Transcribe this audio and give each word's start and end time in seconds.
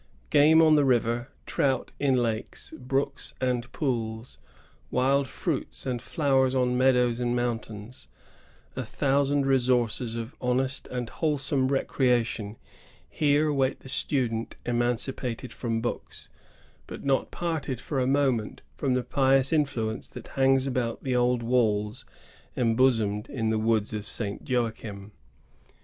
Game 0.31 0.63
on 0.63 0.73
the 0.73 0.83
river; 0.83 1.29
trout 1.45 1.91
in 1.99 2.15
lakes, 2.17 2.71
brooks, 2.75 3.35
and 3.39 3.71
pools; 3.71 4.39
wild 4.89 5.27
fruits 5.27 5.85
and 5.85 6.01
flowera 6.01 6.59
on 6.59 6.75
meadows 6.75 7.19
and 7.19 7.37
moimtains,— 7.37 8.07
a 8.75 8.83
thousand 8.83 9.45
resources 9.45 10.15
of 10.15 10.35
honest 10.41 10.87
and 10.87 11.07
wholesome 11.09 11.67
recreation 11.67 12.57
here 13.07 13.53
wait 13.53 13.81
the 13.81 13.89
student 13.89 14.55
emancipated 14.65 15.53
from 15.53 15.81
books, 15.81 16.29
but 16.87 17.03
not 17.03 17.29
parted 17.29 17.79
for 17.79 17.99
a 17.99 18.07
moment 18.07 18.63
from 18.77 18.95
the 18.95 19.03
pious 19.03 19.53
influence 19.53 20.09
which 20.15 20.29
hangs 20.29 20.65
about 20.65 21.03
the 21.03 21.15
old 21.15 21.43
walls 21.43 22.05
embosomed 22.57 23.29
in 23.29 23.51
the 23.51 23.59
woods 23.59 23.93
of 23.93 24.07
St. 24.07 24.49
Joachim. 24.49 25.11